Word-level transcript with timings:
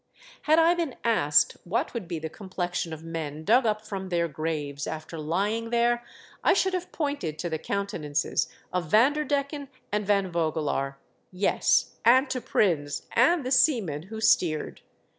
Had 0.45 0.57
I 0.57 0.73
been 0.73 0.95
asked 1.03 1.57
what 1.63 1.93
would 1.93 2.07
be 2.07 2.17
the 2.17 2.27
complexion 2.27 2.91
of 2.91 3.03
men 3.03 3.43
dug 3.43 3.67
up 3.67 3.85
from 3.85 4.09
their 4.09 4.27
graves 4.27 4.87
after 4.87 5.19
lying 5.19 5.69
there, 5.69 6.03
I 6.43 6.53
should 6.53 6.73
have 6.73 6.91
pointed 6.91 7.37
to 7.37 7.51
the 7.51 7.59
counten 7.59 8.03
ances 8.03 8.47
of 8.73 8.89
Vanderdecken 8.89 9.67
and 9.91 10.03
Van 10.07 10.31
Voofelaar— 10.31 10.95
yes, 11.49 11.97
and 12.03 12.27
to 12.31 12.41
Prins 12.41 13.03
and 13.11 13.45
the 13.45 13.51
seaman 13.51 14.01
who 14.09 14.19
steered. 14.19 14.81